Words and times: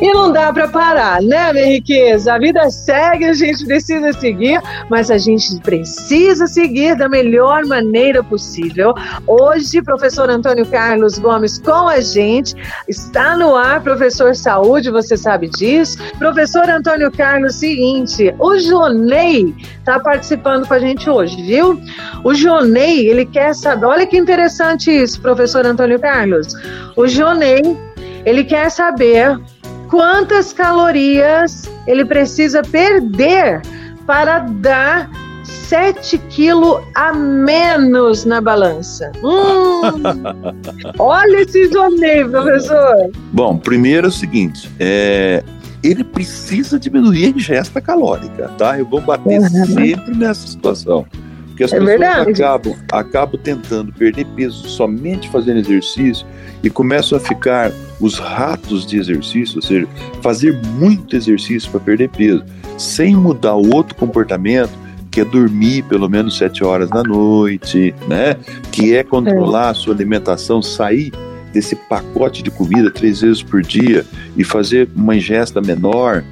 E 0.00 0.12
não 0.12 0.30
dá 0.30 0.52
para 0.52 0.68
parar, 0.68 1.20
né, 1.20 1.52
minha 1.52 1.66
riqueza? 1.66 2.34
A 2.34 2.38
vida 2.38 2.70
segue, 2.70 3.24
a 3.24 3.32
gente 3.32 3.66
precisa 3.66 4.12
seguir, 4.12 4.60
mas 4.88 5.10
a 5.10 5.18
gente 5.18 5.58
precisa 5.60 6.46
seguir 6.46 6.96
da 6.96 7.08
melhor 7.08 7.66
maneira 7.66 8.22
possível. 8.22 8.94
Hoje, 9.26 9.82
professor 9.82 10.30
Antônio 10.30 10.64
Carlos 10.66 11.18
Gomes 11.18 11.58
com 11.58 11.88
a 11.88 12.00
gente. 12.00 12.54
Está 12.86 13.36
no 13.36 13.56
ar, 13.56 13.82
professor 13.82 14.36
Saúde, 14.36 14.88
você 14.88 15.16
sabe 15.16 15.48
disso. 15.48 15.98
Professor 16.16 16.68
Antônio 16.70 17.10
Carlos, 17.10 17.56
seguinte, 17.56 18.32
o 18.38 18.56
Jonei 18.56 19.52
está 19.80 19.98
participando 19.98 20.68
com 20.68 20.74
a 20.74 20.78
gente 20.78 21.10
hoje, 21.10 21.42
viu? 21.42 21.80
O 22.22 22.34
Jonei, 22.34 23.08
ele 23.08 23.26
quer 23.26 23.52
saber, 23.52 23.86
olha 23.86 24.06
que 24.06 24.16
interessante 24.16 24.92
isso, 24.92 25.20
professor 25.20 25.66
Antônio 25.66 25.98
Carlos. 25.98 26.54
O 26.96 27.08
Jonei, 27.08 27.62
ele 28.24 28.44
quer 28.44 28.70
saber 28.70 29.36
quantas 29.88 30.52
calorias 30.52 31.68
ele 31.86 32.04
precisa 32.04 32.62
perder 32.62 33.62
para 34.06 34.40
dar 34.40 35.10
7 35.44 36.18
quilos 36.30 36.82
a 36.94 37.12
menos 37.12 38.24
na 38.24 38.40
balança. 38.40 39.10
Hum, 39.22 40.02
olha 40.98 41.40
esse 41.40 41.68
jonei, 41.70 42.24
professor. 42.24 43.10
Bom, 43.32 43.58
primeiro 43.58 44.06
é 44.06 44.08
o 44.08 44.12
seguinte, 44.12 44.70
é, 44.78 45.42
ele 45.82 46.04
precisa 46.04 46.78
diminuir 46.78 47.26
a 47.26 47.28
ingesta 47.30 47.80
calórica, 47.80 48.48
tá? 48.56 48.78
Eu 48.78 48.86
vou 48.86 49.00
bater 49.00 49.40
uhum. 49.40 49.66
sempre 49.66 50.16
nessa 50.16 50.46
situação. 50.46 51.06
Porque 51.58 51.64
as 51.64 51.72
é 51.72 51.78
pessoas 51.80 51.98
verdade. 51.98 52.30
acabam, 52.30 52.76
acabam 52.92 53.40
tentando 53.42 53.92
perder 53.92 54.24
peso 54.36 54.68
somente 54.68 55.28
fazendo 55.28 55.58
exercício 55.58 56.24
e 56.62 56.70
começam 56.70 57.18
a 57.18 57.20
ficar 57.20 57.72
os 58.00 58.16
ratos 58.16 58.86
de 58.86 58.96
exercício, 58.96 59.56
ou 59.56 59.62
seja, 59.62 59.88
fazer 60.22 60.56
muito 60.78 61.16
exercício 61.16 61.68
para 61.68 61.80
perder 61.80 62.10
peso, 62.10 62.44
sem 62.76 63.16
mudar 63.16 63.56
o 63.56 63.74
outro 63.74 63.96
comportamento, 63.96 64.70
que 65.10 65.20
é 65.20 65.24
dormir 65.24 65.82
pelo 65.82 66.08
menos 66.08 66.38
sete 66.38 66.62
horas 66.62 66.88
da 66.90 67.02
noite, 67.02 67.92
né? 68.06 68.36
Que 68.70 68.94
é 68.94 69.02
controlar 69.02 69.66
é. 69.66 69.70
a 69.70 69.74
sua 69.74 69.94
alimentação, 69.94 70.62
sair 70.62 71.12
desse 71.52 71.74
pacote 71.74 72.40
de 72.40 72.52
comida 72.52 72.88
três 72.88 73.20
vezes 73.20 73.42
por 73.42 73.62
dia 73.62 74.06
e 74.36 74.44
fazer 74.44 74.88
uma 74.94 75.16
ingesta 75.16 75.60
menor, 75.60 76.22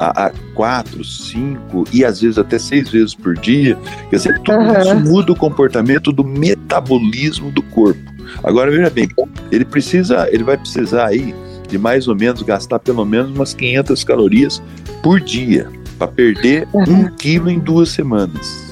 a, 0.00 0.26
a, 0.26 0.30
quatro, 0.54 1.04
cinco 1.04 1.84
e 1.92 2.04
às 2.04 2.22
vezes 2.22 2.38
até 2.38 2.58
seis 2.58 2.88
vezes 2.88 3.14
por 3.14 3.36
dia. 3.36 3.76
Quer 4.08 4.16
dizer, 4.16 4.38
tudo 4.40 4.58
uhum. 4.58 4.80
isso 4.80 4.96
muda 4.96 5.32
o 5.32 5.36
comportamento 5.36 6.10
do 6.10 6.24
metabolismo 6.24 7.50
do 7.52 7.62
corpo. 7.62 8.00
Agora 8.42 8.70
veja 8.70 8.88
bem, 8.88 9.08
ele 9.52 9.64
precisa, 9.64 10.26
ele 10.32 10.42
vai 10.42 10.56
precisar 10.56 11.06
aí 11.06 11.34
de 11.68 11.76
mais 11.76 12.08
ou 12.08 12.16
menos 12.16 12.42
gastar 12.42 12.78
pelo 12.78 13.04
menos 13.04 13.30
umas 13.30 13.52
500 13.52 14.02
calorias 14.02 14.62
por 15.02 15.20
dia 15.20 15.68
para 15.98 16.08
perder 16.08 16.66
uhum. 16.72 16.82
um 17.00 17.16
quilo 17.16 17.50
em 17.50 17.58
duas 17.58 17.90
semanas. 17.90 18.70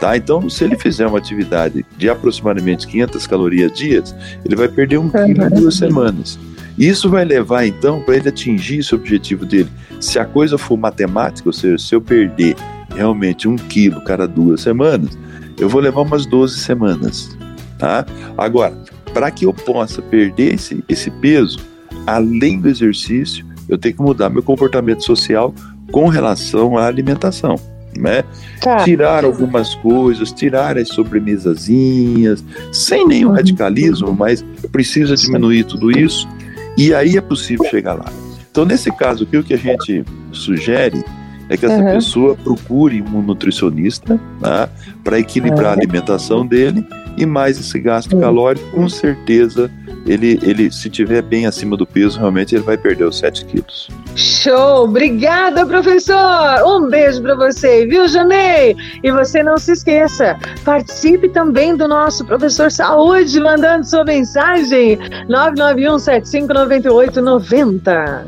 Tá? 0.00 0.16
Então, 0.16 0.48
se 0.50 0.64
ele 0.64 0.76
fizer 0.76 1.06
uma 1.06 1.18
atividade 1.18 1.84
de 1.96 2.08
aproximadamente 2.08 2.88
500 2.88 3.26
calorias 3.26 3.70
dias, 3.72 4.14
ele 4.44 4.56
vai 4.56 4.66
perder 4.68 4.98
um 4.98 5.08
quilo 5.08 5.44
em 5.44 5.50
duas 5.50 5.76
semanas. 5.76 6.38
Isso 6.78 7.08
vai 7.10 7.24
levar 7.24 7.66
então 7.66 8.00
para 8.00 8.16
ele 8.16 8.28
atingir 8.28 8.78
esse 8.78 8.94
objetivo 8.94 9.44
dele. 9.44 9.68
Se 10.00 10.18
a 10.18 10.24
coisa 10.24 10.56
for 10.56 10.76
matemática, 10.76 11.48
ou 11.48 11.52
seja, 11.52 11.78
se 11.78 11.94
eu 11.94 12.00
perder 12.00 12.56
realmente 12.94 13.48
um 13.48 13.56
quilo 13.56 14.00
cada 14.02 14.26
duas 14.26 14.62
semanas, 14.62 15.16
eu 15.58 15.68
vou 15.68 15.80
levar 15.80 16.02
umas 16.02 16.26
12 16.26 16.58
semanas. 16.58 17.36
Tá? 17.78 18.06
Agora, 18.36 18.72
para 19.12 19.30
que 19.30 19.44
eu 19.44 19.52
possa 19.52 20.00
perder 20.00 20.54
esse, 20.54 20.82
esse 20.88 21.10
peso, 21.10 21.58
além 22.06 22.58
do 22.60 22.68
exercício, 22.68 23.44
eu 23.68 23.78
tenho 23.78 23.94
que 23.94 24.02
mudar 24.02 24.30
meu 24.30 24.42
comportamento 24.42 25.04
social 25.04 25.54
com 25.90 26.08
relação 26.08 26.78
à 26.78 26.86
alimentação. 26.86 27.56
Né? 27.96 28.24
Tá. 28.62 28.78
Tirar 28.84 29.22
algumas 29.22 29.74
coisas, 29.74 30.32
tirar 30.32 30.78
as 30.78 30.88
sobremesazinhas, 30.88 32.42
sem 32.72 33.06
nenhum 33.06 33.28
uhum. 33.28 33.34
radicalismo, 33.34 34.14
mas 34.14 34.42
precisa 34.70 35.14
diminuir 35.14 35.64
tudo 35.64 35.90
isso 35.90 36.26
e 36.76 36.94
aí 36.94 37.16
é 37.16 37.20
possível 37.20 37.64
chegar 37.66 37.94
lá. 37.94 38.06
Então, 38.50 38.64
nesse 38.64 38.90
caso 38.92 39.24
aqui, 39.24 39.36
o 39.36 39.44
que 39.44 39.54
a 39.54 39.58
gente 39.58 40.04
sugere 40.30 41.04
é 41.48 41.56
que 41.56 41.66
essa 41.66 41.82
uhum. 41.82 41.92
pessoa 41.92 42.36
procure 42.36 43.02
um 43.02 43.22
nutricionista 43.22 44.20
tá? 44.40 44.68
para 45.02 45.18
equilibrar 45.18 45.64
uhum. 45.64 45.70
a 45.70 45.72
alimentação 45.72 46.46
dele 46.46 46.86
e 47.16 47.26
mais 47.26 47.58
esse 47.58 47.78
gasto 47.78 48.14
uhum. 48.14 48.20
calórico, 48.20 48.70
com 48.70 48.88
certeza 48.88 49.70
ele, 50.06 50.38
ele, 50.42 50.70
se 50.70 50.90
tiver 50.90 51.22
bem 51.22 51.46
acima 51.46 51.76
do 51.76 51.86
peso, 51.86 52.18
realmente 52.18 52.54
ele 52.54 52.64
vai 52.64 52.76
perder 52.76 53.04
os 53.04 53.18
7 53.18 53.44
quilos. 53.44 53.88
Show! 54.16 54.84
Obrigada, 54.84 55.66
professor! 55.66 56.62
Um 56.64 56.88
beijo 56.88 57.20
para 57.22 57.34
você, 57.34 57.84
viu, 57.86 58.08
Janei? 58.08 58.76
E 59.02 59.10
você 59.10 59.42
não 59.42 59.56
se 59.56 59.72
esqueça, 59.72 60.38
participe 60.64 61.28
também 61.28 61.76
do 61.76 61.88
nosso 61.88 62.24
Professor 62.24 62.70
Saúde, 62.70 63.40
mandando 63.40 63.84
sua 63.84 64.04
mensagem 64.04 64.96
991 65.28 65.98
759890. 65.98 68.26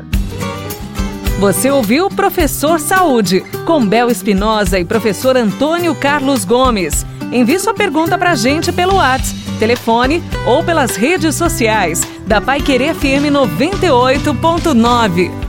Você 1.39 1.69
ouviu 1.69 2.09
Professor 2.09 2.79
Saúde, 2.79 3.41
com 3.65 3.85
Bel 3.85 4.09
Espinosa 4.09 4.79
e 4.79 4.85
professor 4.85 5.37
Antônio 5.37 5.93
Carlos 5.93 6.45
Gomes. 6.45 7.05
Envie 7.31 7.59
sua 7.59 7.73
pergunta 7.73 8.17
para 8.17 8.35
gente 8.35 8.71
pelo 8.71 8.95
WhatsApp 8.95 9.45
telefone 9.55 10.21
ou 10.45 10.63
pelas 10.63 10.95
redes 10.95 11.35
sociais 11.35 12.01
da 12.27 12.39
Pai 12.41 12.61
Querer 12.61 12.93
FM 12.93 13.31
98.9. 13.31 15.44